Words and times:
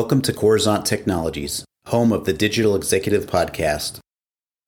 Welcome 0.00 0.22
to 0.22 0.32
Coruzant 0.32 0.86
Technologies, 0.86 1.62
home 1.84 2.10
of 2.10 2.24
the 2.24 2.32
Digital 2.32 2.74
Executive 2.74 3.26
Podcast. 3.26 3.98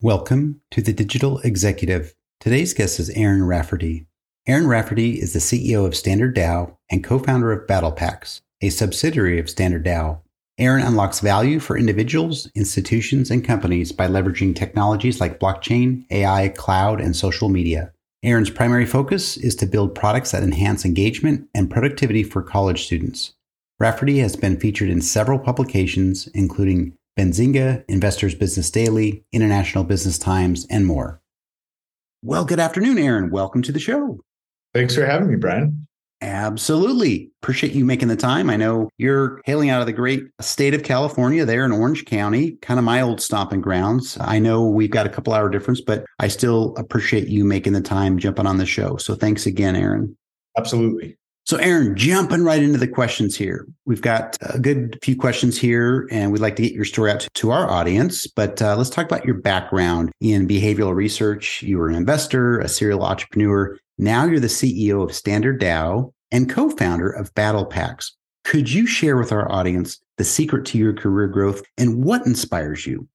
Welcome 0.02 0.60
to 0.72 0.82
the 0.82 0.92
Digital 0.92 1.38
Executive. 1.38 2.12
Today's 2.38 2.74
guest 2.74 3.00
is 3.00 3.08
Aaron 3.08 3.46
Rafferty. 3.46 4.06
Aaron 4.46 4.66
Rafferty 4.66 5.12
is 5.12 5.32
the 5.32 5.38
CEO 5.38 5.86
of 5.86 5.96
Standard 5.96 6.36
DAO 6.36 6.76
and 6.90 7.02
co 7.02 7.18
founder 7.18 7.50
of 7.50 7.66
BattlePACs, 7.66 8.42
a 8.60 8.68
subsidiary 8.68 9.40
of 9.40 9.48
Standard 9.48 9.86
DAO. 9.86 10.20
Aaron 10.58 10.82
unlocks 10.82 11.20
value 11.20 11.60
for 11.60 11.78
individuals, 11.78 12.50
institutions, 12.54 13.30
and 13.30 13.42
companies 13.42 13.90
by 13.90 14.06
leveraging 14.08 14.54
technologies 14.54 15.18
like 15.18 15.40
blockchain, 15.40 16.04
AI, 16.10 16.50
cloud, 16.50 17.00
and 17.00 17.16
social 17.16 17.48
media. 17.48 17.90
Aaron's 18.22 18.50
primary 18.50 18.84
focus 18.84 19.38
is 19.38 19.56
to 19.56 19.66
build 19.66 19.94
products 19.94 20.32
that 20.32 20.42
enhance 20.42 20.84
engagement 20.84 21.48
and 21.54 21.70
productivity 21.70 22.22
for 22.22 22.42
college 22.42 22.84
students. 22.84 23.32
Rafferty 23.82 24.18
has 24.18 24.36
been 24.36 24.60
featured 24.60 24.90
in 24.90 25.02
several 25.02 25.40
publications, 25.40 26.28
including 26.34 26.96
Benzinga, 27.18 27.84
Investors 27.88 28.32
Business 28.32 28.70
Daily, 28.70 29.24
International 29.32 29.82
Business 29.82 30.20
Times, 30.20 30.68
and 30.70 30.86
more. 30.86 31.20
Well, 32.22 32.44
good 32.44 32.60
afternoon, 32.60 32.96
Aaron. 32.96 33.30
Welcome 33.30 33.60
to 33.62 33.72
the 33.72 33.80
show. 33.80 34.20
Thanks 34.72 34.94
for 34.94 35.04
having 35.04 35.26
me, 35.26 35.34
Brian. 35.34 35.88
Absolutely. 36.20 37.32
Appreciate 37.42 37.72
you 37.72 37.84
making 37.84 38.06
the 38.06 38.14
time. 38.14 38.50
I 38.50 38.56
know 38.56 38.88
you're 38.98 39.42
hailing 39.46 39.70
out 39.70 39.80
of 39.80 39.86
the 39.86 39.92
great 39.92 40.22
state 40.40 40.74
of 40.74 40.84
California 40.84 41.44
there 41.44 41.64
in 41.64 41.72
Orange 41.72 42.04
County, 42.04 42.52
kind 42.62 42.78
of 42.78 42.84
my 42.84 43.00
old 43.00 43.20
stomping 43.20 43.60
grounds. 43.60 44.16
I 44.20 44.38
know 44.38 44.64
we've 44.64 44.92
got 44.92 45.06
a 45.06 45.10
couple 45.10 45.32
hour 45.32 45.50
difference, 45.50 45.80
but 45.80 46.04
I 46.20 46.28
still 46.28 46.72
appreciate 46.76 47.26
you 47.26 47.44
making 47.44 47.72
the 47.72 47.80
time 47.80 48.20
jumping 48.20 48.46
on 48.46 48.58
the 48.58 48.64
show. 48.64 48.96
So 48.96 49.16
thanks 49.16 49.44
again, 49.44 49.74
Aaron. 49.74 50.16
Absolutely. 50.56 51.18
So, 51.52 51.58
Aaron, 51.58 51.94
jumping 51.94 52.44
right 52.44 52.62
into 52.62 52.78
the 52.78 52.88
questions 52.88 53.36
here. 53.36 53.68
We've 53.84 54.00
got 54.00 54.38
a 54.40 54.58
good 54.58 54.98
few 55.02 55.14
questions 55.14 55.58
here, 55.58 56.08
and 56.10 56.32
we'd 56.32 56.40
like 56.40 56.56
to 56.56 56.62
get 56.62 56.72
your 56.72 56.86
story 56.86 57.10
out 57.10 57.28
to, 57.30 57.50
our 57.50 57.68
audience. 57.68 58.26
But 58.26 58.62
uh, 58.62 58.74
let's 58.74 58.88
talk 58.88 59.04
about 59.04 59.26
your 59.26 59.34
background 59.34 60.12
in 60.22 60.48
behavioral 60.48 60.94
research. 60.94 61.62
You 61.62 61.76
were 61.76 61.90
an 61.90 61.94
investor, 61.94 62.58
a 62.60 62.68
serial 62.68 63.02
entrepreneur. 63.02 63.78
Now 63.98 64.24
you're 64.24 64.40
the 64.40 64.46
CEO 64.46 65.04
of 65.04 65.14
Standard 65.14 65.60
DAO 65.60 66.14
and 66.30 66.48
co 66.48 66.70
founder 66.70 67.10
of 67.10 67.34
BattlePACs. 67.34 68.12
Could 68.46 68.72
you 68.72 68.86
share 68.86 69.18
with 69.18 69.30
our 69.30 69.52
audience 69.52 70.00
the 70.16 70.24
secret 70.24 70.64
to 70.68 70.78
your 70.78 70.94
career 70.94 71.28
growth 71.28 71.60
and 71.76 72.02
what 72.02 72.24
inspires 72.24 72.86
you? 72.86 73.06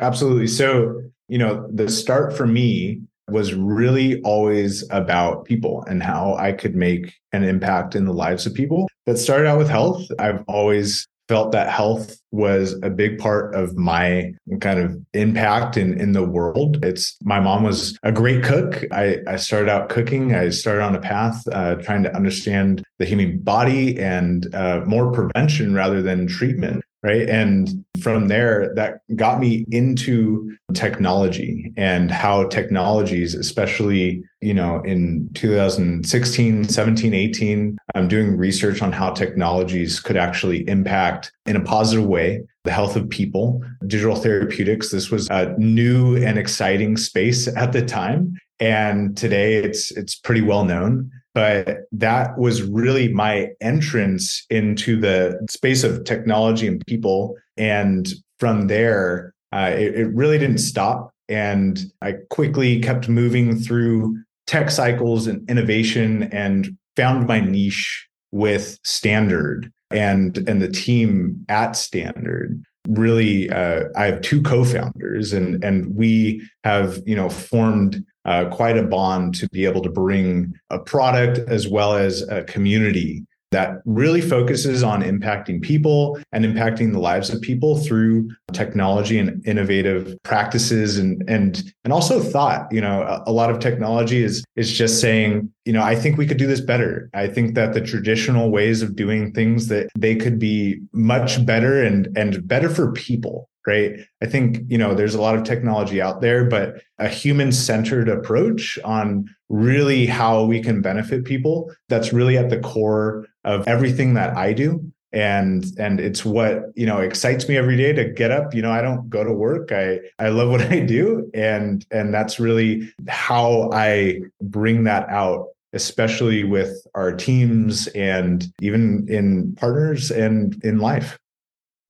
Absolutely. 0.00 0.46
So, 0.46 1.02
you 1.28 1.36
know, 1.36 1.68
the 1.70 1.90
start 1.90 2.34
for 2.34 2.46
me 2.46 3.02
was 3.30 3.54
really 3.54 4.20
always 4.22 4.88
about 4.90 5.44
people 5.44 5.84
and 5.88 6.02
how 6.02 6.34
I 6.38 6.52
could 6.52 6.74
make 6.74 7.14
an 7.32 7.44
impact 7.44 7.94
in 7.94 8.04
the 8.04 8.12
lives 8.12 8.46
of 8.46 8.54
people. 8.54 8.88
That 9.06 9.18
started 9.18 9.48
out 9.48 9.58
with 9.58 9.68
health. 9.68 10.06
I've 10.18 10.44
always 10.46 11.06
felt 11.30 11.52
that 11.52 11.70
health 11.70 12.16
was 12.32 12.74
a 12.82 12.90
big 12.90 13.16
part 13.16 13.54
of 13.54 13.76
my 13.76 14.32
kind 14.60 14.80
of 14.80 14.96
impact 15.14 15.76
in, 15.76 15.98
in 16.00 16.10
the 16.10 16.24
world. 16.24 16.84
It's 16.84 17.16
my 17.22 17.38
mom 17.38 17.62
was 17.62 17.96
a 18.02 18.10
great 18.10 18.42
cook. 18.42 18.84
I, 18.90 19.18
I 19.28 19.36
started 19.36 19.70
out 19.70 19.90
cooking. 19.90 20.34
I 20.34 20.48
started 20.48 20.82
on 20.82 20.96
a 20.96 21.00
path 21.00 21.46
uh, 21.52 21.76
trying 21.76 22.02
to 22.02 22.16
understand 22.16 22.82
the 22.98 23.04
human 23.04 23.38
body 23.38 23.96
and 23.96 24.52
uh, 24.56 24.80
more 24.86 25.12
prevention 25.12 25.72
rather 25.72 26.02
than 26.02 26.26
treatment 26.26 26.82
right? 27.02 27.28
And 27.28 27.84
from 28.02 28.28
there 28.28 28.72
that 28.74 29.00
got 29.16 29.40
me 29.40 29.64
into 29.70 30.56
technology 30.74 31.72
and 31.76 32.10
how 32.10 32.46
technologies 32.48 33.34
especially 33.34 34.22
you 34.40 34.54
know 34.54 34.80
in 34.82 35.28
2016 35.34 36.64
17 36.64 37.12
18 37.12 37.76
i'm 37.94 38.08
doing 38.08 38.36
research 38.36 38.80
on 38.80 38.90
how 38.90 39.10
technologies 39.10 40.00
could 40.00 40.16
actually 40.16 40.66
impact 40.68 41.30
in 41.44 41.56
a 41.56 41.60
positive 41.60 42.06
way 42.06 42.40
the 42.64 42.70
health 42.70 42.96
of 42.96 43.08
people 43.08 43.62
digital 43.86 44.16
therapeutics. 44.16 44.90
This 44.90 45.10
was 45.10 45.28
a 45.30 45.54
new 45.58 46.16
and 46.16 46.38
exciting 46.38 46.96
space 46.96 47.48
at 47.48 47.72
the 47.72 47.84
time. 47.84 48.36
And 48.58 49.16
today 49.16 49.56
it's 49.56 49.90
it's 49.92 50.14
pretty 50.14 50.42
well 50.42 50.64
known 50.64 51.10
but 51.34 51.82
that 51.92 52.38
was 52.38 52.62
really 52.62 53.12
my 53.12 53.48
entrance 53.60 54.44
into 54.50 55.00
the 55.00 55.38
space 55.48 55.84
of 55.84 56.04
technology 56.04 56.66
and 56.66 56.84
people. 56.86 57.36
And 57.56 58.08
from 58.38 58.66
there 58.66 59.32
uh, 59.52 59.72
it, 59.74 59.94
it 59.96 60.14
really 60.14 60.38
didn't 60.38 60.58
stop. 60.58 61.12
And 61.28 61.80
i 62.02 62.14
quickly 62.30 62.80
kept 62.80 63.08
moving 63.08 63.56
through 63.56 64.16
tech 64.46 64.70
cycles 64.70 65.26
and 65.26 65.48
innovation 65.48 66.24
and 66.24 66.76
found 66.96 67.28
my 67.28 67.40
niche 67.40 68.08
with 68.32 68.78
standard 68.84 69.70
and 69.90 70.38
and 70.48 70.60
the 70.60 70.70
team 70.70 71.44
at 71.48 71.72
standard. 71.76 72.60
Really 72.88 73.48
uh, 73.50 73.84
i 73.96 74.06
have 74.06 74.22
two 74.22 74.42
co-founders 74.42 75.32
and 75.32 75.62
and 75.62 75.94
we 75.94 76.42
have 76.64 77.00
you 77.06 77.14
know 77.14 77.28
formed 77.28 78.04
uh, 78.24 78.46
quite 78.50 78.76
a 78.76 78.82
bond 78.82 79.34
to 79.36 79.48
be 79.50 79.64
able 79.64 79.82
to 79.82 79.90
bring 79.90 80.52
a 80.70 80.78
product 80.78 81.38
as 81.48 81.68
well 81.68 81.94
as 81.94 82.22
a 82.28 82.44
community 82.44 83.24
that 83.50 83.78
really 83.84 84.20
focuses 84.20 84.82
on 84.82 85.02
impacting 85.02 85.60
people 85.60 86.18
and 86.32 86.44
impacting 86.44 86.92
the 86.92 87.00
lives 87.00 87.30
of 87.30 87.40
people 87.40 87.78
through 87.78 88.30
technology 88.52 89.18
and 89.18 89.44
innovative 89.46 90.16
practices 90.22 90.98
and 90.98 91.22
and 91.28 91.72
and 91.84 91.92
also 91.92 92.20
thought. 92.20 92.70
You 92.70 92.80
know 92.80 93.02
a, 93.02 93.30
a, 93.30 93.32
lot 93.32 93.50
of 93.50 93.58
technology 93.58 94.22
is 94.22 94.44
is 94.56 94.72
just 94.72 95.00
saying 95.00 95.52
you 95.64 95.72
know 95.72 95.82
i 95.82 95.94
think 95.96 96.16
we 96.16 96.26
could 96.26 96.36
do 96.36 96.46
this 96.46 96.60
better. 96.60 97.10
I 97.14 97.26
think 97.26 97.54
that 97.54 97.74
the 97.74 97.80
traditional 97.80 98.50
ways 98.50 98.82
of 98.82 98.94
doing 98.94 99.32
things 99.32 99.66
that 99.68 99.88
they 99.98 100.14
could 100.14 100.38
be 100.38 100.80
much 100.92 101.44
better 101.44 101.82
and 101.82 102.08
and 102.16 102.46
better 102.46 102.68
for 102.68 102.92
people 102.92 103.49
right? 103.66 104.00
I 104.22 104.26
think 104.26 104.60
you 104.68 104.78
know 104.78 104.94
there's 104.94 105.14
a 105.14 105.20
lot 105.20 105.36
of 105.36 105.44
technology 105.44 106.00
out 106.00 106.20
there 106.20 106.44
but 106.44 106.82
a 106.98 107.08
human 107.08 107.52
centered 107.52 108.08
approach 108.08 108.78
on 108.84 109.28
really 109.48 110.06
how 110.06 110.44
we 110.44 110.62
can 110.62 110.80
benefit 110.80 111.24
people 111.24 111.72
that's 111.88 112.12
really 112.12 112.38
at 112.38 112.50
the 112.50 112.60
core 112.60 113.26
of 113.44 113.66
everything 113.66 114.14
that 114.14 114.36
i 114.36 114.52
do. 114.52 114.92
And 115.12 115.64
and 115.76 115.98
it's 115.98 116.24
what 116.24 116.66
you 116.76 116.86
know 116.86 116.98
excites 116.98 117.48
me 117.48 117.56
every 117.56 117.76
day 117.76 117.92
to 117.92 118.10
get 118.10 118.30
up. 118.30 118.54
You 118.54 118.62
know 118.62 118.70
i 118.70 118.80
don't 118.80 119.10
go 119.10 119.24
to 119.24 119.32
work. 119.32 119.72
I 119.72 120.00
i 120.18 120.28
love 120.28 120.50
what 120.50 120.62
i 120.62 120.80
do. 120.80 121.30
And 121.34 121.84
and 121.90 122.14
that's 122.14 122.38
really 122.38 122.92
how 123.08 123.70
i 123.72 124.20
bring 124.40 124.84
that 124.84 125.08
out 125.08 125.48
especially 125.72 126.42
with 126.42 126.84
our 126.96 127.12
teams 127.14 127.86
and 127.88 128.52
even 128.60 129.06
in 129.08 129.54
partners 129.54 130.10
and 130.10 130.60
in 130.64 130.80
life. 130.80 131.16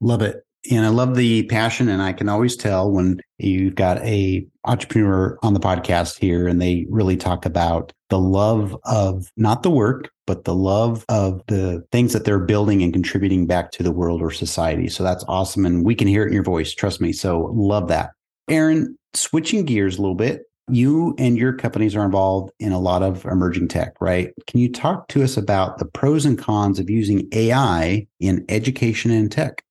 Love 0.02 0.20
it 0.20 0.44
and 0.70 0.84
I 0.84 0.88
love 0.88 1.14
the 1.14 1.44
passion, 1.44 1.88
and 1.88 2.02
I 2.02 2.12
can 2.12 2.28
always 2.28 2.56
tell 2.56 2.90
when 2.90 3.20
you've 3.38 3.74
got 3.74 3.98
a 3.98 4.46
entrepreneur 4.64 5.38
on 5.42 5.54
the 5.54 5.60
podcast 5.60 6.18
here, 6.18 6.48
and 6.48 6.60
they 6.60 6.86
really 6.90 7.16
talk 7.16 7.46
about 7.46 7.92
the 8.10 8.18
love 8.18 8.76
of 8.84 9.30
not 9.36 9.62
the 9.62 9.70
work, 9.70 10.10
but 10.26 10.44
the 10.44 10.54
love 10.54 11.04
of 11.08 11.40
the 11.46 11.82
things 11.92 12.12
that 12.12 12.24
they're 12.24 12.38
building 12.38 12.82
and 12.82 12.92
contributing 12.92 13.46
back 13.46 13.70
to 13.72 13.82
the 13.82 13.92
world 13.92 14.20
or 14.20 14.30
society. 14.30 14.88
So 14.88 15.02
that's 15.02 15.24
awesome, 15.28 15.64
and 15.64 15.84
we 15.84 15.94
can 15.94 16.08
hear 16.08 16.24
it 16.24 16.28
in 16.28 16.34
your 16.34 16.42
voice. 16.42 16.74
Trust 16.74 17.00
me. 17.00 17.12
So 17.12 17.50
love 17.54 17.88
that, 17.88 18.10
Aaron. 18.48 18.96
Switching 19.14 19.64
gears 19.64 19.98
a 19.98 20.02
little 20.02 20.14
bit, 20.14 20.42
you 20.68 21.14
and 21.18 21.36
your 21.36 21.52
companies 21.52 21.96
are 21.96 22.04
involved 22.04 22.52
in 22.60 22.70
a 22.72 22.78
lot 22.78 23.02
of 23.02 23.24
emerging 23.24 23.68
tech, 23.68 23.94
right? 24.00 24.32
Can 24.46 24.60
you 24.60 24.70
talk 24.70 25.08
to 25.08 25.22
us 25.22 25.36
about 25.36 25.78
the 25.78 25.84
pros 25.84 26.24
and 26.24 26.38
cons 26.38 26.78
of 26.78 26.88
using 26.88 27.28
AI 27.32 28.06
in 28.20 28.44
education 28.48 29.10
and 29.10 29.32
tech? 29.32 29.64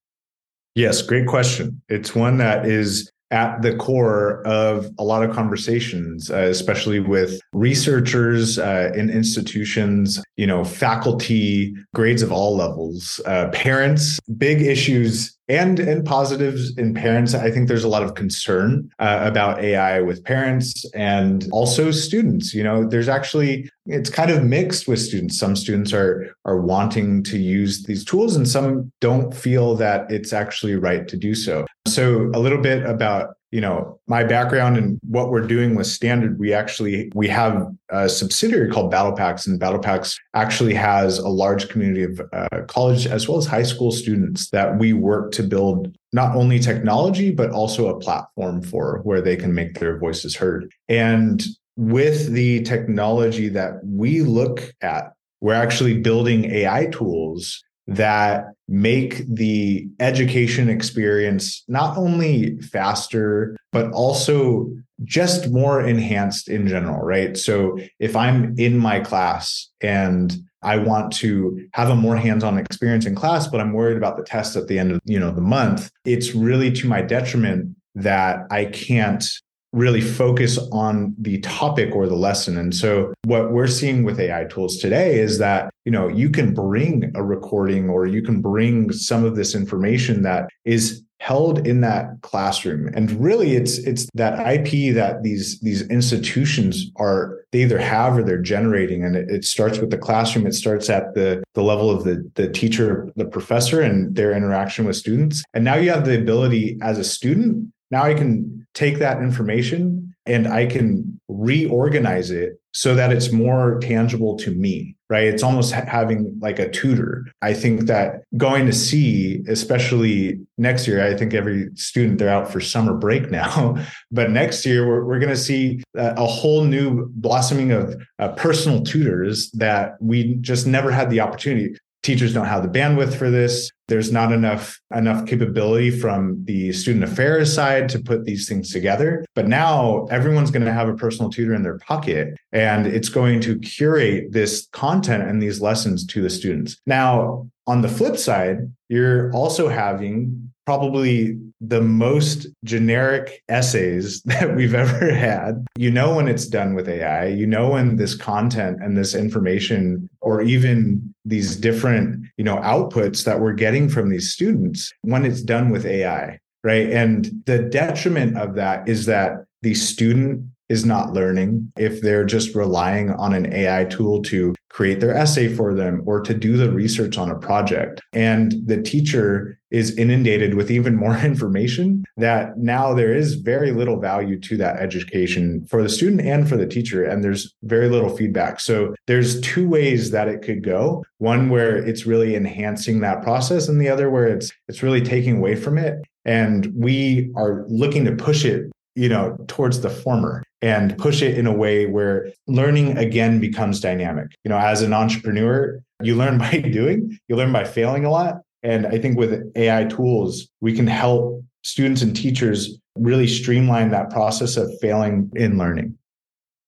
Yes, 0.79 1.01
great 1.01 1.27
question. 1.27 1.81
It's 1.89 2.15
one 2.15 2.37
that 2.37 2.65
is 2.65 3.11
at 3.31 3.61
the 3.61 3.75
core 3.75 4.41
of 4.47 4.89
a 4.97 5.03
lot 5.03 5.23
of 5.23 5.35
conversations, 5.35 6.31
uh, 6.31 6.37
especially 6.37 7.01
with 7.01 7.41
researchers 7.51 8.57
uh, 8.57 8.93
in 8.95 9.09
institutions, 9.09 10.23
you 10.37 10.47
know, 10.47 10.63
faculty, 10.63 11.75
grades 11.93 12.21
of 12.21 12.31
all 12.31 12.55
levels, 12.55 13.19
uh, 13.25 13.49
parents, 13.49 14.21
big 14.37 14.61
issues 14.61 15.37
and 15.49 15.79
and 15.79 16.05
positives 16.05 16.77
in 16.77 16.93
parents. 16.93 17.33
I 17.33 17.49
think 17.49 17.67
there's 17.67 17.83
a 17.83 17.89
lot 17.89 18.03
of 18.03 18.13
concern 18.13 18.89
uh, 18.99 19.19
about 19.23 19.61
AI 19.61 19.99
with 20.01 20.23
parents 20.23 20.85
and 20.93 21.47
also 21.51 21.91
students. 21.91 22.53
You 22.53 22.63
know, 22.63 22.85
there's 22.87 23.09
actually 23.09 23.69
it's 23.87 24.09
kind 24.09 24.29
of 24.29 24.43
mixed 24.43 24.87
with 24.87 24.99
students. 24.99 25.37
Some 25.37 25.55
students 25.55 25.91
are 25.91 26.33
are 26.45 26.61
wanting 26.61 27.23
to 27.23 27.37
use 27.37 27.83
these 27.83 28.05
tools, 28.05 28.35
and 28.35 28.47
some 28.47 28.91
don't 29.01 29.35
feel 29.35 29.75
that 29.75 30.09
it's 30.11 30.31
actually 30.31 30.75
right 30.75 31.07
to 31.07 31.17
do 31.17 31.33
so. 31.33 31.65
So 31.87 32.29
a 32.35 32.39
little 32.39 32.61
bit 32.61 32.85
about 32.85 33.35
you 33.51 33.61
know 33.61 33.99
my 34.07 34.23
background 34.23 34.77
and 34.77 34.99
what 35.03 35.29
we're 35.29 35.45
doing 35.45 35.75
with 35.75 35.87
standard 35.87 36.39
we 36.39 36.53
actually 36.53 37.11
we 37.15 37.27
have 37.27 37.67
a 37.89 38.07
subsidiary 38.07 38.69
called 38.69 38.91
BattlePACs 38.91 39.47
and 39.47 39.59
BattlePACs 39.59 40.17
actually 40.33 40.73
has 40.73 41.17
a 41.17 41.29
large 41.29 41.69
community 41.69 42.03
of 42.03 42.21
uh, 42.31 42.61
college 42.67 43.07
as 43.07 43.27
well 43.27 43.37
as 43.37 43.45
high 43.45 43.63
school 43.63 43.91
students 43.91 44.49
that 44.49 44.77
we 44.77 44.93
work 44.93 45.31
to 45.33 45.43
build 45.43 45.95
not 46.13 46.35
only 46.35 46.59
technology 46.59 47.31
but 47.31 47.49
also 47.49 47.87
a 47.87 47.99
platform 47.99 48.61
for 48.61 48.99
where 49.03 49.21
they 49.21 49.35
can 49.35 49.53
make 49.53 49.79
their 49.79 49.97
voices 49.97 50.35
heard. 50.35 50.71
And 50.87 51.43
with 51.75 52.31
the 52.33 52.61
technology 52.63 53.49
that 53.49 53.79
we 53.83 54.21
look 54.21 54.73
at 54.81 55.13
we're 55.41 55.53
actually 55.53 55.97
building 55.97 56.43
ai 56.51 56.87
tools 56.87 57.63
that 57.89 58.45
make 58.67 59.25
the 59.27 59.87
education 59.99 60.69
experience 60.69 61.63
not 61.67 61.97
only 61.97 62.57
faster, 62.59 63.57
but 63.71 63.91
also 63.91 64.71
just 65.03 65.49
more 65.49 65.81
enhanced 65.81 66.49
in 66.49 66.67
general, 66.67 66.99
right? 67.01 67.35
So 67.35 67.79
if 67.99 68.15
I'm 68.15 68.53
in 68.57 68.77
my 68.77 68.99
class 68.99 69.69
and 69.81 70.35
I 70.61 70.77
want 70.77 71.13
to 71.13 71.67
have 71.73 71.89
a 71.89 71.95
more 71.95 72.17
hands-on 72.17 72.57
experience 72.57 73.05
in 73.05 73.15
class, 73.15 73.47
but 73.47 73.59
I'm 73.59 73.73
worried 73.73 73.97
about 73.97 74.17
the 74.17 74.23
test 74.23 74.55
at 74.55 74.67
the 74.67 74.77
end 74.77 74.91
of, 74.91 74.99
you 75.05 75.19
know, 75.19 75.31
the 75.31 75.41
month, 75.41 75.89
it's 76.05 76.35
really 76.35 76.71
to 76.73 76.87
my 76.87 77.01
detriment 77.01 77.75
that 77.95 78.45
I 78.51 78.65
can't 78.65 79.25
really 79.71 80.01
focus 80.01 80.57
on 80.71 81.15
the 81.19 81.39
topic 81.39 81.95
or 81.95 82.07
the 82.07 82.15
lesson. 82.15 82.57
And 82.57 82.73
so 82.73 83.13
what 83.25 83.51
we're 83.51 83.67
seeing 83.67 84.03
with 84.03 84.19
AI 84.19 84.45
tools 84.45 84.77
today 84.77 85.19
is 85.19 85.37
that, 85.37 85.69
you 85.85 85.91
know, 85.91 86.07
you 86.07 86.29
can 86.29 86.53
bring 86.53 87.11
a 87.15 87.23
recording 87.23 87.89
or 87.89 88.05
you 88.05 88.21
can 88.21 88.41
bring 88.41 88.91
some 88.91 89.23
of 89.23 89.35
this 89.35 89.53
information 89.53 90.23
that 90.23 90.49
is 90.65 91.03
held 91.19 91.67
in 91.67 91.81
that 91.81 92.09
classroom. 92.21 92.89
And 92.95 93.11
really 93.23 93.55
it's 93.55 93.77
it's 93.79 94.07
that 94.13 94.39
ip 94.53 94.95
that 94.95 95.21
these 95.21 95.59
these 95.59 95.81
institutions 95.89 96.89
are 96.95 97.39
they 97.51 97.63
either 97.63 97.77
have 97.77 98.17
or 98.17 98.23
they're 98.23 98.41
generating. 98.41 99.03
And 99.03 99.15
it, 99.15 99.29
it, 99.29 99.43
starts 99.43 99.79
with 99.79 99.89
the 99.89 99.97
classroom. 99.97 100.47
It 100.47 100.53
starts 100.53 100.89
at 100.89 101.13
the 101.15 101.43
the 101.55 101.63
level 101.63 101.89
of 101.89 102.05
the 102.05 102.29
the 102.35 102.49
teacher 102.49 103.09
the 103.17 103.25
professor 103.25 103.81
and 103.81 104.15
their 104.15 104.31
interaction 104.31 104.85
with 104.85 104.95
students. 104.95 105.43
And 105.53 105.65
now 105.65 105.75
you 105.75 105.89
have 105.91 106.05
the 106.05 106.17
ability 106.17 106.77
as 106.81 106.97
a 106.97 107.03
student 107.03 107.71
now 107.91 108.03
I 108.03 108.13
can 108.13 108.67
take 108.73 108.99
that 108.99 109.21
information 109.21 110.13
and 110.25 110.47
I 110.47 110.65
can 110.65 111.19
reorganize 111.27 112.31
it 112.31 112.59
so 112.71 112.93
that 112.95 113.11
it's 113.11 113.31
more 113.31 113.79
tangible 113.81 114.37
to 114.37 114.51
me, 114.51 114.95
right? 115.09 115.23
It's 115.23 115.41
almost 115.41 115.71
having 115.71 116.37
like 116.39 116.59
a 116.59 116.69
tutor. 116.69 117.25
I 117.41 117.53
think 117.53 117.81
that 117.87 118.23
going 118.37 118.67
to 118.67 118.73
see, 118.73 119.43
especially 119.47 120.39
next 120.59 120.87
year, 120.87 121.03
I 121.03 121.15
think 121.15 121.33
every 121.33 121.69
student, 121.75 122.19
they're 122.19 122.29
out 122.29 122.51
for 122.51 122.61
summer 122.61 122.93
break 122.93 123.31
now. 123.31 123.83
but 124.11 124.29
next 124.29 124.65
year, 124.65 124.87
we're, 124.87 125.03
we're 125.03 125.19
going 125.19 125.33
to 125.33 125.37
see 125.37 125.81
a, 125.95 126.25
whole 126.25 126.63
new 126.63 127.07
blossoming 127.15 127.71
of 127.71 127.99
uh, 128.19 128.29
personal 128.33 128.83
tutors 128.83 129.49
that 129.51 129.95
we 129.99 130.35
just 130.35 130.67
never 130.67 130.91
had 130.91 131.09
the 131.09 131.19
opportunity 131.21 131.75
teachers 132.09 132.33
don't 132.33 132.47
have 132.47 132.63
the 132.63 132.79
bandwidth 132.79 133.13
for 133.13 133.29
this. 133.29 133.69
There's 133.87 134.11
not 134.11 134.31
enough 134.31 134.79
enough 134.95 135.27
capability 135.27 135.91
from 135.91 136.43
the 136.45 136.73
student 136.73 137.03
affairs 137.03 137.53
side 137.53 137.87
to 137.89 137.99
put 137.99 138.25
these 138.25 138.49
things 138.49 138.71
together. 138.71 139.23
But 139.35 139.47
now 139.47 140.07
everyone's 140.09 140.49
going 140.49 140.65
to 140.65 140.73
have 140.73 140.89
a 140.89 140.95
personal 140.95 141.29
tutor 141.29 141.53
in 141.53 141.61
their 141.61 141.77
pocket 141.77 142.35
and 142.51 142.87
it's 142.87 143.09
going 143.09 143.41
to 143.41 143.59
curate 143.59 144.31
this 144.31 144.67
content 144.71 145.21
and 145.29 145.39
these 145.39 145.61
lessons 145.61 146.03
to 146.07 146.23
the 146.23 146.31
students. 146.31 146.77
Now 146.87 147.47
on 147.67 147.81
the 147.83 147.89
flip 147.89 148.17
side 148.17 148.71
you're 148.87 149.31
also 149.31 149.69
having 149.69 150.51
probably 150.69 151.35
the 151.61 151.81
most 151.81 152.45
generic 152.63 153.41
essays 153.49 154.21
that 154.25 154.55
we've 154.55 154.75
ever 154.75 155.11
had. 155.11 155.65
You 155.75 155.89
know 155.89 156.13
when 156.13 156.27
it's 156.27 156.45
done 156.45 156.75
with 156.75 156.87
AI, 156.87 157.25
you 157.25 157.47
know 157.47 157.69
when 157.69 157.95
this 157.95 158.15
content 158.15 158.77
and 158.79 158.95
this 158.95 159.15
information 159.15 160.07
or 160.21 160.43
even 160.43 161.11
these 161.25 161.55
different, 161.55 162.23
you 162.37 162.43
know, 162.43 162.57
outputs 162.57 163.25
that 163.25 163.39
we're 163.39 163.53
getting 163.53 163.89
from 163.89 164.09
these 164.09 164.31
students 164.31 164.93
when 165.01 165.25
it's 165.25 165.41
done 165.41 165.71
with 165.71 165.87
AI, 165.87 166.37
right? 166.63 166.87
And 166.91 167.31
the 167.47 167.63
detriment 167.63 168.37
of 168.37 168.53
that 168.53 168.87
is 168.87 169.07
that 169.07 169.45
the 169.63 169.73
student 169.73 170.45
is 170.69 170.85
not 170.85 171.13
learning 171.13 171.71
if 171.79 171.99
they're 172.01 172.25
just 172.25 172.53
relying 172.53 173.09
on 173.09 173.33
an 173.33 173.51
AI 173.51 173.85
tool 173.85 174.21
to 174.21 174.53
create 174.69 174.99
their 174.99 175.15
essay 175.15 175.53
for 175.53 175.73
them 175.73 176.01
or 176.05 176.21
to 176.21 176.33
do 176.33 176.55
the 176.55 176.71
research 176.71 177.17
on 177.17 177.29
a 177.29 177.37
project. 177.37 178.01
And 178.13 178.53
the 178.65 178.81
teacher 178.81 179.59
is 179.71 179.95
inundated 179.97 180.55
with 180.55 180.71
even 180.71 180.95
more 180.95 181.17
information 181.23 182.03
that 182.17 182.57
now 182.57 182.93
there 182.93 183.13
is 183.13 183.35
very 183.35 183.71
little 183.71 183.99
value 183.99 184.39
to 184.39 184.57
that 184.57 184.77
education 184.77 185.65
for 185.69 185.83
the 185.83 185.89
student 185.89 186.21
and 186.21 186.47
for 186.47 186.57
the 186.57 186.67
teacher. 186.67 187.03
And 187.03 187.23
there's 187.23 187.53
very 187.63 187.89
little 187.89 188.15
feedback. 188.15 188.59
So 188.59 188.95
there's 189.07 189.41
two 189.41 189.67
ways 189.67 190.11
that 190.11 190.27
it 190.27 190.41
could 190.41 190.63
go. 190.63 191.03
One 191.17 191.49
where 191.49 191.77
it's 191.77 192.05
really 192.05 192.35
enhancing 192.35 192.99
that 193.01 193.21
process 193.21 193.67
and 193.67 193.81
the 193.81 193.89
other 193.89 194.09
where 194.09 194.27
it's 194.27 194.51
it's 194.67 194.83
really 194.83 195.01
taking 195.01 195.37
away 195.37 195.55
from 195.55 195.77
it. 195.77 195.99
And 196.25 196.71
we 196.75 197.31
are 197.35 197.65
looking 197.67 198.05
to 198.05 198.11
push 198.11 198.45
it 198.45 198.71
you 198.99 199.09
know 199.09 199.37
towards 199.47 199.81
the 199.81 199.89
former 199.89 200.43
and 200.61 200.97
push 200.97 201.21
it 201.21 201.37
in 201.37 201.47
a 201.47 201.53
way 201.53 201.85
where 201.85 202.29
learning 202.47 202.97
again 202.97 203.39
becomes 203.39 203.79
dynamic. 203.79 204.27
You 204.43 204.49
know 204.49 204.57
as 204.57 204.81
an 204.81 204.93
entrepreneur 204.93 205.79
you 206.01 206.15
learn 206.15 206.37
by 206.45 206.59
doing 206.59 207.17
you 207.27 207.35
learn 207.35 207.51
by 207.51 207.63
failing 207.63 208.05
a 208.05 208.11
lot. 208.11 208.35
And 208.61 208.85
i 208.87 208.99
think 208.99 209.17
with 209.17 209.41
ai 209.55 209.85
tools 209.85 210.49
we 210.59 210.73
can 210.73 210.85
help 210.85 211.41
students 211.63 212.01
and 212.01 212.13
teachers 212.13 212.77
really 212.97 213.27
streamline 213.27 213.91
that 213.91 214.09
process 214.09 214.57
of 214.57 214.69
failing 214.81 215.31
in 215.35 215.57
learning 215.57 215.97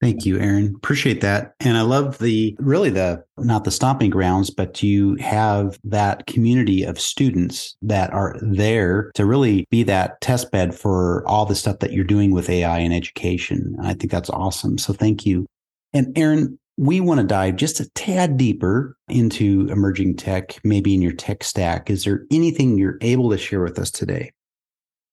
Thank 0.01 0.25
you, 0.25 0.39
Aaron. 0.39 0.73
Appreciate 0.75 1.21
that. 1.21 1.53
And 1.59 1.77
I 1.77 1.83
love 1.83 2.17
the 2.17 2.55
really 2.59 2.89
the 2.89 3.23
not 3.37 3.65
the 3.65 3.71
stomping 3.71 4.09
grounds, 4.09 4.49
but 4.49 4.81
you 4.81 5.15
have 5.17 5.77
that 5.83 6.25
community 6.25 6.83
of 6.83 6.99
students 6.99 7.77
that 7.83 8.11
are 8.11 8.35
there 8.41 9.11
to 9.13 9.27
really 9.27 9.67
be 9.69 9.83
that 9.83 10.19
test 10.19 10.51
bed 10.51 10.73
for 10.73 11.23
all 11.27 11.45
the 11.45 11.53
stuff 11.53 11.79
that 11.79 11.93
you're 11.93 12.03
doing 12.03 12.31
with 12.31 12.49
AI 12.49 12.79
and 12.79 12.95
education. 12.95 13.75
I 13.83 13.93
think 13.93 14.09
that's 14.11 14.31
awesome. 14.31 14.79
So 14.79 14.91
thank 14.91 15.23
you. 15.27 15.45
And 15.93 16.17
Aaron, 16.17 16.57
we 16.77 16.99
want 16.99 17.19
to 17.19 17.27
dive 17.27 17.57
just 17.57 17.79
a 17.79 17.89
tad 17.91 18.37
deeper 18.37 18.97
into 19.07 19.67
emerging 19.69 20.15
tech, 20.15 20.59
maybe 20.63 20.95
in 20.95 21.03
your 21.03 21.11
tech 21.11 21.43
stack. 21.43 21.91
Is 21.91 22.05
there 22.05 22.25
anything 22.31 22.75
you're 22.75 22.97
able 23.01 23.29
to 23.29 23.37
share 23.37 23.61
with 23.61 23.77
us 23.77 23.91
today? 23.91 24.31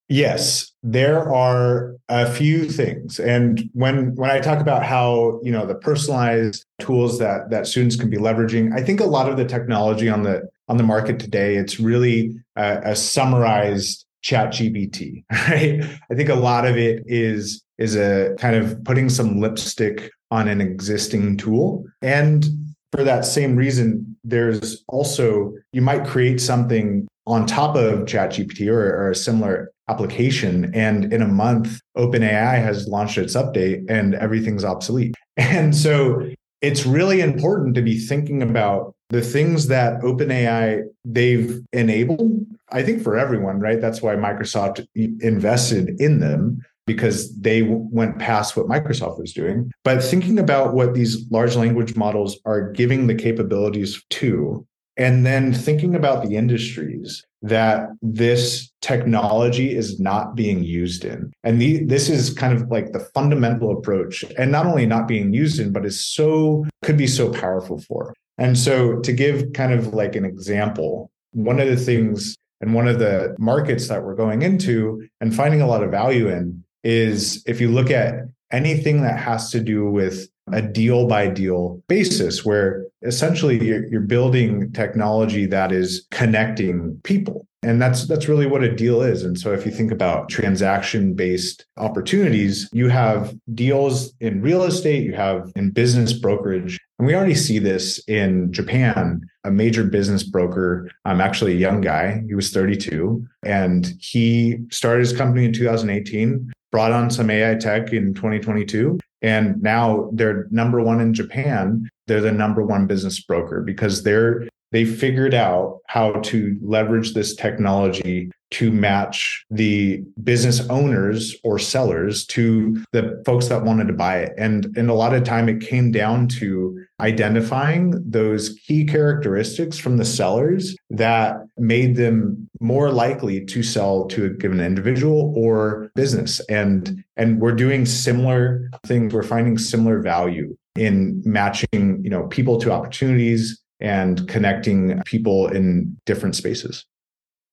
Yes, 0.08 0.72
there 0.82 1.30
are 1.30 1.94
a 2.08 2.30
few 2.30 2.64
things. 2.64 3.20
And 3.20 3.68
when 3.74 4.14
when 4.14 4.30
I 4.30 4.40
talk 4.40 4.60
about 4.60 4.82
how, 4.82 5.38
you 5.42 5.52
know, 5.52 5.66
the 5.66 5.74
personalized 5.74 6.64
tools 6.80 7.18
that 7.18 7.50
that 7.50 7.66
students 7.66 7.96
can 7.96 8.08
be 8.08 8.16
leveraging, 8.16 8.74
I 8.74 8.82
think 8.82 9.00
a 9.00 9.04
lot 9.04 9.28
of 9.28 9.36
the 9.36 9.44
technology 9.44 10.08
on 10.08 10.22
the 10.22 10.48
on 10.68 10.78
the 10.78 10.82
market 10.82 11.18
today, 11.18 11.56
it's 11.56 11.78
really 11.78 12.34
a, 12.56 12.80
a 12.84 12.96
summarized 12.96 14.06
ChatGPT, 14.24 15.24
right? 15.32 15.84
I 16.10 16.14
think 16.14 16.30
a 16.30 16.34
lot 16.34 16.66
of 16.66 16.78
it 16.78 17.02
is 17.06 17.62
is 17.76 17.94
a 17.94 18.34
kind 18.38 18.56
of 18.56 18.82
putting 18.84 19.10
some 19.10 19.40
lipstick 19.40 20.10
on 20.30 20.48
an 20.48 20.60
existing 20.60 21.36
tool. 21.36 21.84
And 22.00 22.46
for 22.92 23.04
that 23.04 23.24
same 23.24 23.56
reason, 23.56 24.16
there's 24.24 24.84
also 24.88 25.52
you 25.72 25.82
might 25.82 26.06
create 26.06 26.40
something 26.40 27.06
on 27.28 27.46
top 27.46 27.76
of 27.76 28.00
ChatGPT 28.00 28.68
or, 28.68 28.80
or 28.80 29.10
a 29.10 29.14
similar 29.14 29.70
application. 29.88 30.74
And 30.74 31.12
in 31.12 31.22
a 31.22 31.28
month, 31.28 31.80
OpenAI 31.96 32.62
has 32.62 32.88
launched 32.88 33.18
its 33.18 33.34
update 33.34 33.84
and 33.88 34.14
everything's 34.14 34.64
obsolete. 34.64 35.14
And 35.40 35.76
so 35.76 36.28
it's 36.62 36.84
really 36.84 37.20
important 37.20 37.76
to 37.76 37.82
be 37.82 37.96
thinking 37.96 38.42
about 38.42 38.92
the 39.10 39.22
things 39.22 39.68
that 39.68 40.00
OpenAI 40.00 40.82
they've 41.04 41.60
enabled. 41.72 42.44
I 42.72 42.82
think 42.82 43.04
for 43.04 43.16
everyone, 43.16 43.60
right? 43.60 43.80
That's 43.80 44.02
why 44.02 44.16
Microsoft 44.16 44.84
invested 44.96 46.00
in 46.00 46.18
them 46.18 46.60
because 46.86 47.32
they 47.38 47.62
went 47.62 48.18
past 48.18 48.56
what 48.56 48.66
Microsoft 48.66 49.20
was 49.20 49.32
doing. 49.32 49.70
But 49.84 50.02
thinking 50.02 50.40
about 50.40 50.74
what 50.74 50.94
these 50.94 51.30
large 51.30 51.54
language 51.54 51.94
models 51.94 52.36
are 52.44 52.72
giving 52.72 53.06
the 53.06 53.14
capabilities 53.14 54.02
to, 54.10 54.66
and 54.98 55.24
then 55.24 55.54
thinking 55.54 55.94
about 55.94 56.24
the 56.24 56.36
industries 56.36 57.24
that 57.40 57.88
this 58.02 58.70
technology 58.80 59.74
is 59.74 60.00
not 60.00 60.34
being 60.34 60.64
used 60.64 61.04
in. 61.04 61.32
And 61.44 61.60
the, 61.60 61.84
this 61.84 62.10
is 62.10 62.34
kind 62.34 62.52
of 62.52 62.68
like 62.68 62.92
the 62.92 63.08
fundamental 63.14 63.70
approach, 63.70 64.24
and 64.36 64.50
not 64.50 64.66
only 64.66 64.86
not 64.86 65.06
being 65.06 65.32
used 65.32 65.60
in, 65.60 65.72
but 65.72 65.86
is 65.86 66.04
so, 66.04 66.66
could 66.82 66.96
be 66.96 67.06
so 67.06 67.32
powerful 67.32 67.80
for. 67.80 68.12
And 68.38 68.58
so, 68.58 68.98
to 69.00 69.12
give 69.12 69.52
kind 69.52 69.72
of 69.72 69.94
like 69.94 70.16
an 70.16 70.24
example, 70.24 71.10
one 71.32 71.60
of 71.60 71.68
the 71.68 71.76
things 71.76 72.36
and 72.60 72.74
one 72.74 72.88
of 72.88 72.98
the 72.98 73.36
markets 73.38 73.88
that 73.88 74.04
we're 74.04 74.16
going 74.16 74.42
into 74.42 75.06
and 75.20 75.34
finding 75.34 75.60
a 75.60 75.66
lot 75.66 75.84
of 75.84 75.90
value 75.92 76.28
in 76.28 76.64
is 76.82 77.42
if 77.46 77.60
you 77.60 77.70
look 77.70 77.90
at 77.90 78.14
anything 78.50 79.02
that 79.02 79.18
has 79.18 79.50
to 79.50 79.60
do 79.60 79.88
with 79.90 80.28
a 80.52 80.62
deal 80.62 81.06
by 81.06 81.28
deal 81.28 81.82
basis 81.88 82.44
where 82.44 82.84
essentially 83.02 83.64
you're, 83.64 83.86
you're, 83.88 84.00
building 84.00 84.72
technology 84.72 85.46
that 85.46 85.70
is 85.70 86.06
connecting 86.10 86.98
people. 87.04 87.46
And 87.62 87.82
that's 87.82 88.06
that's 88.06 88.28
really 88.28 88.46
what 88.46 88.62
a 88.62 88.74
deal 88.74 89.02
is. 89.02 89.24
And 89.24 89.38
so 89.38 89.52
if 89.52 89.66
you 89.66 89.72
think 89.72 89.90
about 89.90 90.28
transaction 90.28 91.14
based 91.14 91.66
opportunities 91.76 92.68
you 92.72 92.88
have 92.88 93.34
deals 93.54 94.12
in 94.20 94.40
real 94.40 94.62
estate 94.62 95.04
you 95.04 95.14
have 95.14 95.50
in 95.56 95.70
business 95.70 96.12
brokerage. 96.12 96.78
And 96.98 97.06
we 97.06 97.14
already 97.14 97.34
see 97.34 97.58
this 97.58 97.98
in 98.06 98.52
Japan. 98.52 99.20
A 99.44 99.50
major 99.50 99.84
business 99.84 100.22
broker 100.24 100.90
i'm 101.06 101.22
actually 101.22 101.52
a 101.52 101.56
young 101.56 101.80
guy 101.80 102.22
he 102.28 102.34
was 102.34 102.50
32 102.50 103.26
and 103.44 103.94
he 103.98 104.58
started 104.70 105.00
his 105.00 105.16
company 105.16 105.46
in 105.46 105.54
2018 105.54 106.52
brought 106.70 106.92
on 106.92 107.10
some 107.10 107.30
AI 107.30 107.54
tech 107.54 107.92
in 107.92 108.14
2022 108.14 108.98
and 109.22 109.60
now 109.62 110.10
they're 110.12 110.46
number 110.50 110.80
one 110.80 111.00
in 111.00 111.14
Japan. 111.14 111.88
They're 112.06 112.20
the 112.20 112.32
number 112.32 112.62
one 112.62 112.86
business 112.86 113.20
broker 113.20 113.62
because 113.62 114.02
they're 114.02 114.48
they 114.70 114.84
figured 114.84 115.34
out 115.34 115.80
how 115.86 116.12
to 116.12 116.58
leverage 116.62 117.14
this 117.14 117.34
technology 117.34 118.30
to 118.50 118.70
match 118.70 119.44
the 119.50 120.02
business 120.22 120.66
owners 120.70 121.36
or 121.44 121.58
sellers 121.58 122.24
to 122.24 122.82
the 122.92 123.22
folks 123.26 123.48
that 123.48 123.62
wanted 123.62 123.86
to 123.88 123.92
buy 123.92 124.18
it. 124.18 124.32
And, 124.38 124.74
and 124.76 124.88
a 124.88 124.94
lot 124.94 125.14
of 125.14 125.24
time 125.24 125.48
it 125.48 125.60
came 125.60 125.90
down 125.90 126.28
to 126.28 126.82
identifying 127.00 128.02
those 128.06 128.58
key 128.66 128.86
characteristics 128.86 129.78
from 129.78 129.98
the 129.98 130.04
sellers 130.04 130.74
that 130.90 131.36
made 131.58 131.96
them 131.96 132.48
more 132.60 132.90
likely 132.90 133.44
to 133.44 133.62
sell 133.62 134.06
to 134.06 134.26
a 134.26 134.30
given 134.30 134.60
individual 134.60 135.34
or 135.36 135.90
business. 135.94 136.40
And, 136.48 137.04
and 137.16 137.40
we're 137.40 137.52
doing 137.52 137.84
similar 137.84 138.70
things. 138.86 139.12
We're 139.12 139.22
finding 139.22 139.58
similar 139.58 140.00
value 140.00 140.56
in 140.74 141.22
matching, 141.24 142.00
you 142.02 142.08
know, 142.08 142.26
people 142.28 142.58
to 142.60 142.72
opportunities 142.72 143.60
and 143.80 144.18
mm-hmm. 144.18 144.26
connecting 144.26 145.02
people 145.04 145.48
in 145.48 145.96
different 146.06 146.36
spaces. 146.36 146.84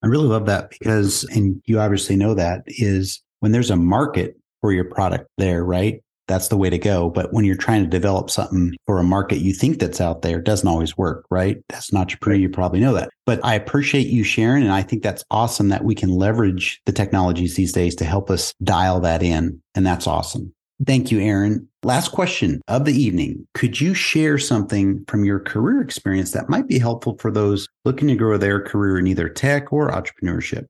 I 0.03 0.07
really 0.07 0.27
love 0.27 0.45
that 0.45 0.69
because, 0.69 1.23
and 1.31 1.61
you 1.65 1.79
obviously 1.79 2.15
know 2.15 2.33
that, 2.35 2.63
is 2.67 3.21
when 3.39 3.51
there's 3.51 3.71
a 3.71 3.75
market 3.75 4.37
for 4.61 4.71
your 4.71 4.85
product 4.85 5.27
there, 5.37 5.63
right? 5.63 6.01
That's 6.27 6.47
the 6.47 6.57
way 6.57 6.71
to 6.71 6.77
go. 6.79 7.11
But 7.11 7.33
when 7.33 7.45
you're 7.45 7.55
trying 7.55 7.83
to 7.83 7.89
develop 7.89 8.31
something 8.31 8.75
for 8.87 8.97
a 8.97 9.03
market 9.03 9.37
you 9.37 9.53
think 9.53 9.79
that's 9.79 10.01
out 10.01 10.23
there, 10.23 10.39
it 10.39 10.45
doesn't 10.45 10.67
always 10.67 10.97
work, 10.97 11.25
right? 11.29 11.57
That's 11.69 11.93
not 11.93 12.01
entrepreneur, 12.01 12.39
you 12.39 12.49
probably 12.49 12.79
know 12.79 12.93
that. 12.93 13.09
But 13.27 13.39
I 13.43 13.53
appreciate 13.53 14.07
you 14.07 14.23
sharing. 14.23 14.63
And 14.63 14.71
I 14.71 14.81
think 14.81 15.03
that's 15.03 15.23
awesome 15.29 15.69
that 15.69 15.83
we 15.83 15.93
can 15.93 16.09
leverage 16.09 16.81
the 16.87 16.91
technologies 16.91 17.55
these 17.55 17.73
days 17.73 17.95
to 17.97 18.05
help 18.05 18.31
us 18.31 18.55
dial 18.63 18.99
that 19.01 19.21
in. 19.21 19.61
And 19.75 19.85
that's 19.85 20.07
awesome. 20.07 20.51
Thank 20.85 21.11
you, 21.11 21.19
Aaron. 21.19 21.67
Last 21.83 22.11
question 22.11 22.61
of 22.67 22.85
the 22.85 22.93
evening. 22.93 23.47
Could 23.53 23.79
you 23.79 23.93
share 23.93 24.37
something 24.37 25.05
from 25.07 25.23
your 25.23 25.39
career 25.39 25.81
experience 25.81 26.31
that 26.31 26.49
might 26.49 26.67
be 26.67 26.79
helpful 26.79 27.17
for 27.19 27.31
those 27.31 27.67
looking 27.85 28.07
to 28.09 28.15
grow 28.15 28.37
their 28.37 28.61
career 28.61 28.97
in 28.97 29.07
either 29.07 29.29
tech 29.29 29.71
or 29.71 29.89
entrepreneurship? 29.89 30.65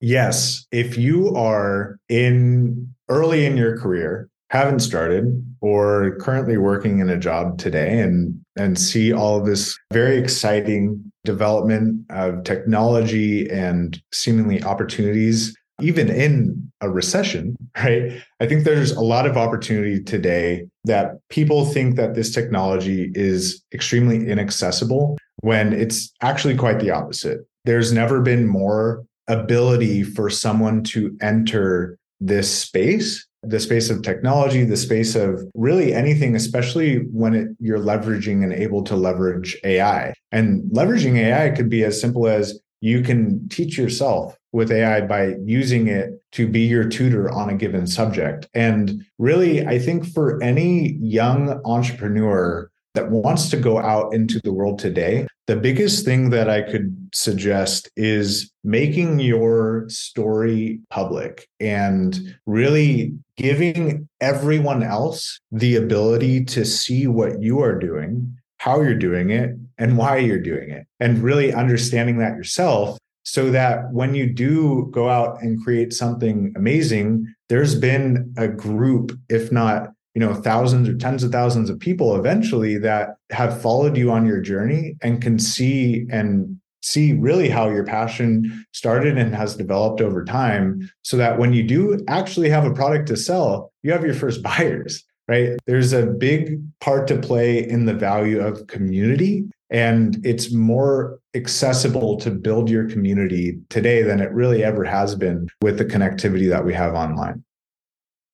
Yes. 0.00 0.66
If 0.70 0.98
you 0.98 1.34
are 1.34 1.96
in 2.08 2.92
early 3.08 3.46
in 3.46 3.56
your 3.56 3.78
career, 3.78 4.28
haven't 4.50 4.80
started, 4.80 5.42
or 5.62 6.16
currently 6.20 6.58
working 6.58 6.98
in 6.98 7.08
a 7.08 7.16
job 7.16 7.56
today 7.56 8.00
and 8.00 8.38
and 8.56 8.78
see 8.78 9.12
all 9.12 9.38
of 9.38 9.46
this 9.46 9.78
very 9.92 10.18
exciting 10.18 11.10
development 11.24 12.04
of 12.10 12.44
technology 12.44 13.48
and 13.48 14.02
seemingly 14.12 14.62
opportunities 14.62 15.56
even 15.82 16.08
in 16.08 16.70
a 16.80 16.88
recession, 16.90 17.56
right? 17.76 18.22
I 18.40 18.46
think 18.46 18.64
there's 18.64 18.92
a 18.92 19.00
lot 19.00 19.26
of 19.26 19.36
opportunity 19.36 20.02
today 20.02 20.66
that 20.84 21.16
people 21.28 21.64
think 21.64 21.96
that 21.96 22.14
this 22.14 22.32
technology 22.32 23.10
is 23.14 23.62
extremely 23.72 24.28
inaccessible 24.28 25.18
when 25.40 25.72
it's 25.72 26.12
actually 26.20 26.56
quite 26.56 26.80
the 26.80 26.90
opposite. 26.90 27.40
There's 27.64 27.92
never 27.92 28.20
been 28.20 28.46
more 28.46 29.04
ability 29.28 30.02
for 30.02 30.28
someone 30.28 30.82
to 30.84 31.16
enter 31.20 31.96
this 32.20 32.50
space 32.50 33.26
the 33.42 33.58
space 33.58 33.90
of 33.90 34.02
technology, 34.02 34.64
the 34.64 34.76
space 34.76 35.16
of 35.16 35.42
really 35.54 35.92
anything, 35.92 36.36
especially 36.36 36.98
when 37.10 37.34
it, 37.34 37.48
you're 37.58 37.78
leveraging 37.78 38.44
and 38.44 38.52
able 38.52 38.82
to 38.84 38.94
leverage 38.94 39.58
AI. 39.64 40.14
And 40.30 40.62
leveraging 40.70 41.16
AI 41.16 41.50
could 41.50 41.68
be 41.68 41.84
as 41.84 42.00
simple 42.00 42.28
as 42.28 42.60
you 42.80 43.02
can 43.02 43.48
teach 43.48 43.76
yourself 43.76 44.36
with 44.52 44.70
AI 44.70 45.00
by 45.00 45.34
using 45.44 45.88
it 45.88 46.10
to 46.32 46.46
be 46.46 46.60
your 46.60 46.88
tutor 46.88 47.30
on 47.30 47.50
a 47.50 47.56
given 47.56 47.86
subject. 47.86 48.46
And 48.54 49.04
really, 49.18 49.66
I 49.66 49.78
think 49.78 50.06
for 50.06 50.42
any 50.42 50.92
young 51.00 51.60
entrepreneur 51.64 52.70
that 52.94 53.10
wants 53.10 53.48
to 53.50 53.56
go 53.56 53.78
out 53.78 54.12
into 54.12 54.38
the 54.40 54.52
world 54.52 54.78
today, 54.78 55.26
the 55.46 55.56
biggest 55.56 56.04
thing 56.04 56.30
that 56.30 56.48
I 56.48 56.62
could 56.62 57.10
suggest 57.14 57.90
is 57.96 58.50
making 58.62 59.18
your 59.18 59.86
story 59.88 60.80
public 60.90 61.48
and 61.58 62.36
really 62.46 63.14
giving 63.36 64.08
everyone 64.20 64.82
else 64.82 65.40
the 65.50 65.76
ability 65.76 66.44
to 66.44 66.64
see 66.64 67.06
what 67.06 67.40
you 67.40 67.60
are 67.60 67.78
doing, 67.78 68.36
how 68.58 68.80
you're 68.80 68.94
doing 68.94 69.30
it, 69.30 69.56
and 69.78 69.96
why 69.96 70.18
you're 70.18 70.38
doing 70.38 70.70
it. 70.70 70.86
And 71.00 71.22
really 71.22 71.52
understanding 71.52 72.18
that 72.18 72.36
yourself 72.36 72.98
so 73.24 73.50
that 73.50 73.92
when 73.92 74.14
you 74.14 74.26
do 74.26 74.88
go 74.90 75.08
out 75.08 75.40
and 75.42 75.62
create 75.62 75.92
something 75.92 76.52
amazing 76.56 77.26
there's 77.48 77.74
been 77.74 78.32
a 78.36 78.48
group 78.48 79.12
if 79.28 79.52
not 79.52 79.90
you 80.14 80.20
know 80.20 80.34
thousands 80.34 80.88
or 80.88 80.96
tens 80.96 81.22
of 81.22 81.30
thousands 81.30 81.70
of 81.70 81.78
people 81.78 82.16
eventually 82.16 82.76
that 82.78 83.16
have 83.30 83.60
followed 83.60 83.96
you 83.96 84.10
on 84.10 84.26
your 84.26 84.40
journey 84.40 84.96
and 85.02 85.22
can 85.22 85.38
see 85.38 86.06
and 86.10 86.58
see 86.82 87.12
really 87.12 87.48
how 87.48 87.68
your 87.68 87.84
passion 87.84 88.66
started 88.72 89.16
and 89.16 89.34
has 89.34 89.56
developed 89.56 90.00
over 90.00 90.24
time 90.24 90.90
so 91.02 91.16
that 91.16 91.38
when 91.38 91.52
you 91.52 91.62
do 91.62 92.02
actually 92.08 92.48
have 92.48 92.64
a 92.64 92.74
product 92.74 93.06
to 93.06 93.16
sell 93.16 93.72
you 93.82 93.92
have 93.92 94.04
your 94.04 94.14
first 94.14 94.42
buyers 94.50 95.04
right? 95.28 95.56
There's 95.66 95.92
a 95.92 96.06
big 96.06 96.60
part 96.80 97.06
to 97.08 97.18
play 97.18 97.66
in 97.66 97.86
the 97.86 97.94
value 97.94 98.40
of 98.40 98.66
community 98.66 99.44
and 99.72 100.24
it's 100.24 100.52
more 100.52 101.18
accessible 101.34 102.18
to 102.18 102.30
build 102.30 102.68
your 102.68 102.88
community 102.88 103.58
today 103.70 104.02
than 104.02 104.20
it 104.20 104.30
really 104.32 104.62
ever 104.62 104.84
has 104.84 105.14
been 105.14 105.48
with 105.62 105.78
the 105.78 105.84
connectivity 105.84 106.48
that 106.48 106.64
we 106.64 106.74
have 106.74 106.94
online. 106.94 107.42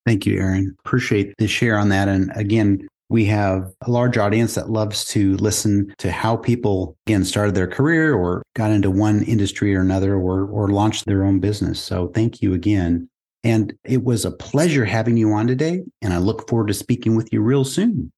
Thank 0.04 0.26
you, 0.26 0.38
Aaron. 0.40 0.74
Appreciate 0.80 1.34
the 1.38 1.46
share 1.46 1.78
on 1.78 1.90
that. 1.90 2.08
And 2.08 2.32
again, 2.34 2.88
we 3.08 3.24
have 3.26 3.72
a 3.82 3.90
large 3.90 4.18
audience 4.18 4.54
that 4.56 4.68
loves 4.68 5.04
to 5.06 5.36
listen 5.36 5.94
to 5.98 6.10
how 6.10 6.36
people 6.36 6.96
again 7.06 7.24
started 7.24 7.54
their 7.54 7.68
career 7.68 8.14
or 8.14 8.42
got 8.54 8.70
into 8.70 8.90
one 8.90 9.22
industry 9.22 9.74
or 9.74 9.80
another 9.80 10.16
or 10.16 10.46
or 10.46 10.68
launched 10.68 11.06
their 11.06 11.24
own 11.24 11.38
business. 11.38 11.80
So 11.80 12.08
thank 12.08 12.42
you 12.42 12.52
again. 12.52 13.08
And 13.44 13.72
it 13.84 14.02
was 14.02 14.24
a 14.24 14.30
pleasure 14.30 14.84
having 14.84 15.16
you 15.16 15.32
on 15.32 15.46
today. 15.46 15.82
And 16.02 16.12
I 16.12 16.18
look 16.18 16.48
forward 16.48 16.68
to 16.68 16.74
speaking 16.74 17.16
with 17.16 17.32
you 17.32 17.40
real 17.40 17.64
soon. 17.64 18.10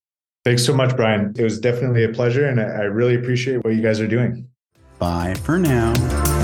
Thanks 0.44 0.64
so 0.64 0.75
much, 0.75 0.97
Brian. 0.97 1.35
It 1.37 1.42
was 1.42 1.61
definitely 1.61 2.04
a 2.04 2.09
pleasure, 2.09 2.47
and 2.47 2.61
I 2.61 2.82
really 2.85 3.14
appreciate 3.14 3.62
what 3.64 3.75
you 3.75 3.82
guys 3.82 4.00
are 4.00 4.09
doing. 4.09 4.49
Bye 4.99 5.35
for 5.35 5.59
now. 5.59 6.39